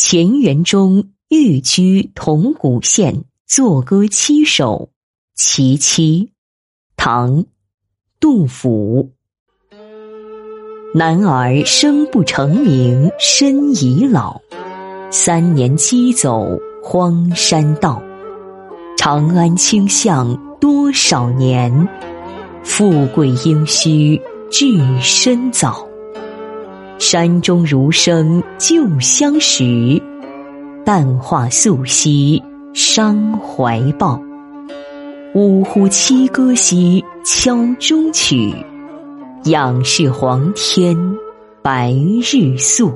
[0.00, 4.90] 乾元中寓居铜鼓县，作歌七首。
[5.34, 6.30] 其七，
[6.96, 7.44] 唐，
[8.20, 9.10] 杜甫。
[10.94, 14.40] 男儿生不成名身已老，
[15.10, 16.46] 三年饥走
[16.80, 18.00] 荒山道。
[18.96, 21.88] 长安清巷多少年，
[22.62, 24.16] 富贵应须
[24.48, 25.87] 置身早。
[26.98, 30.02] 山中如生旧相识，
[30.84, 32.42] 淡化素兮
[32.74, 34.20] 伤怀抱。
[35.34, 38.52] 呜呼七歌兮敲钟曲。
[39.44, 40.96] 仰视黄天，
[41.62, 42.92] 白日宿。